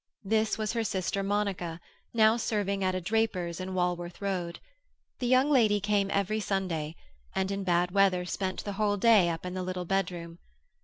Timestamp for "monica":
1.21-1.79